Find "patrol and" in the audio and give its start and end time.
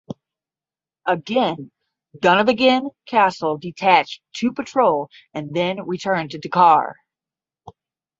4.51-5.53